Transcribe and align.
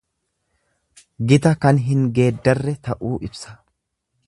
Gita 1.33 1.51
kan 1.67 1.83
hin 1.89 2.01
geeddarre 2.17 2.77
ta'uu 2.89 3.15
ibsa. 3.31 3.57